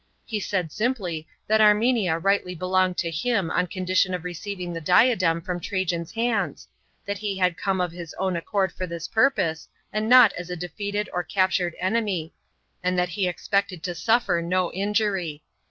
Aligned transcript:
He 0.25 0.39
said 0.39 0.71
simply 0.71 1.27
that 1.45 1.61
Armenia 1.61 2.17
rightfully 2.17 2.55
belonged 2.55 2.97
to 2.97 3.11
him 3.11 3.51
on 3.51 3.67
condition 3.67 4.15
of 4.15 4.23
receiving 4.23 4.73
the 4.73 4.81
diadem 4.81 5.43
irom 5.43 5.61
Trajan's 5.61 6.13
hands, 6.13 6.67
that 7.05 7.21
lie 7.21 7.35
had 7.39 7.55
come 7.55 7.79
of 7.79 7.91
his 7.91 8.15
own 8.15 8.35
accord 8.35 8.71
for 8.71 8.87
this 8.87 9.07
purpose, 9.07 9.67
and 9.93 10.09
not 10.09 10.33
as 10.33 10.49
a 10.49 10.55
defeated 10.55 11.07
or 11.13 11.21
captured 11.23 11.75
enemy, 11.79 12.33
and 12.81 12.97
that 12.97 13.09
he 13.09 13.27
expected 13.27 13.83
to 13.83 13.93
suffer 13.93 14.41
no 14.41 14.71
injury. 14.71 15.43